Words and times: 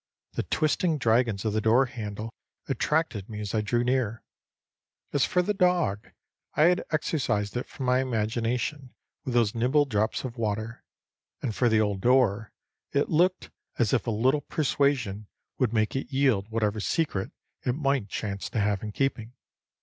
The 0.33 0.41
twisting 0.41 0.97
dragons 0.97 1.45
of 1.45 1.53
the 1.53 1.61
doorhandle 1.61 2.31
attracted 2.67 3.29
me 3.29 3.39
as 3.39 3.53
I 3.53 3.61
drew 3.61 3.83
near. 3.83 4.23
As 5.13 5.25
for 5.25 5.43
the 5.43 5.53
dog, 5.53 6.09
I 6.55 6.63
had 6.63 6.83
exorcised 6.89 7.55
it 7.55 7.67
from 7.67 7.85
my 7.85 7.99
imagination 7.99 8.95
with 9.25 9.35
those 9.35 9.53
nimble 9.53 9.85
drops 9.85 10.23
of 10.23 10.37
water; 10.37 10.83
and 11.43 11.53
for 11.53 11.69
the 11.69 11.81
old 11.81 12.01
door, 12.01 12.51
it 12.91 13.09
looked 13.09 13.51
as 13.77 13.93
if 13.93 14.07
a 14.07 14.09
little 14.09 14.41
persuasion 14.41 15.27
would 15.59 15.71
make 15.71 15.95
it 15.95 16.09
yield 16.11 16.49
whatever 16.49 16.79
secret 16.79 17.31
it 17.63 17.75
might 17.75 18.09
chance 18.09 18.49
to 18.49 18.59
have 18.59 18.81
in 18.81 18.91
keeping. 18.91 19.33